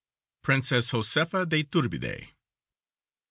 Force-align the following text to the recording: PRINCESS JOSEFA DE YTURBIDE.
PRINCESS 0.41 0.89
JOSEFA 0.93 1.45
DE 1.47 1.59
YTURBIDE. 1.63 2.29